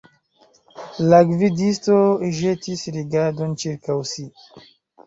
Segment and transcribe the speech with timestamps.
[1.09, 1.99] La gvidisto
[2.41, 4.29] ĵetis rigardon ĉirkaŭ si.